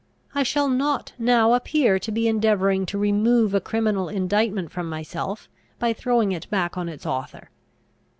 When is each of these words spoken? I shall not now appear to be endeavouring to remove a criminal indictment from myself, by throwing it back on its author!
I 0.33 0.41
shall 0.41 0.67
not 0.67 1.13
now 1.19 1.53
appear 1.53 1.99
to 1.99 2.11
be 2.11 2.27
endeavouring 2.27 2.87
to 2.87 2.97
remove 2.97 3.53
a 3.53 3.61
criminal 3.61 4.09
indictment 4.09 4.71
from 4.71 4.89
myself, 4.89 5.47
by 5.77 5.93
throwing 5.93 6.31
it 6.31 6.49
back 6.49 6.75
on 6.75 6.89
its 6.89 7.05
author! 7.05 7.51